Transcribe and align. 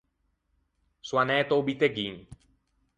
Son 1.07 1.21
anæto 1.23 1.53
a-o 1.55 1.63
buteghin. 1.67 2.15